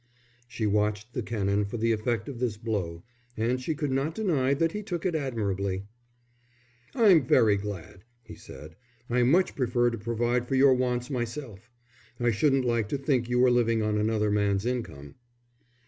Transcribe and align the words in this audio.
She 0.47 0.65
watched 0.65 1.13
the 1.13 1.21
Canon 1.21 1.63
for 1.65 1.77
the 1.77 1.91
effect 1.91 2.27
of 2.27 2.39
this 2.39 2.57
blow, 2.57 3.03
and 3.37 3.61
she 3.61 3.75
could 3.75 3.91
not 3.91 4.15
deny 4.15 4.55
that 4.55 4.71
he 4.71 4.81
took 4.81 5.05
it 5.05 5.13
admirably. 5.13 5.83
"I'm 6.95 7.23
very 7.23 7.55
glad," 7.55 8.03
he 8.23 8.33
said. 8.33 8.75
"I 9.11 9.21
much 9.21 9.55
prefer 9.55 9.91
to 9.91 9.99
provide 9.99 10.47
for 10.47 10.55
your 10.55 10.73
wants 10.73 11.11
myself. 11.11 11.69
I 12.19 12.31
shouldn't 12.31 12.65
like 12.65 12.89
to 12.89 12.97
think 12.97 13.29
you 13.29 13.37
were 13.37 13.51
living 13.51 13.83
on 13.83 13.99
another 13.99 14.31
man's 14.31 14.65
income." 14.65 15.17